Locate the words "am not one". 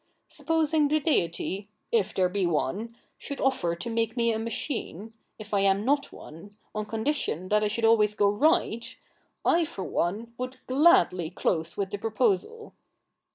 5.59-6.57